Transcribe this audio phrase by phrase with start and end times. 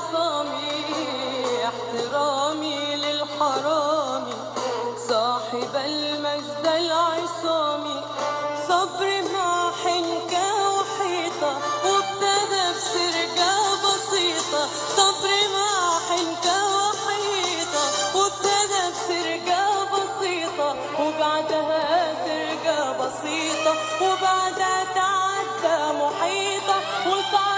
[0.00, 0.84] العصامي
[1.68, 4.34] احترامي للحرامي
[5.08, 8.00] صاحب المجد العصامي
[8.68, 11.52] صبري مع حنكة وحيطة
[11.84, 13.52] وابتدى بسرقة
[13.84, 14.68] بسيطة.
[14.96, 20.76] صبري مع حنكة وحيطة وابتدى بسرقة بسيطة.
[21.00, 26.76] وبعدها سرقة بسيطة وبعدها تعدى محيطة.
[27.06, 27.49] وصار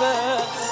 [0.00, 0.69] الوفاء